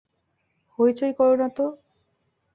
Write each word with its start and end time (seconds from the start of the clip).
হইচই 0.79 1.13
করো 1.13 1.35
না 1.35 1.47
তো। 1.49 1.65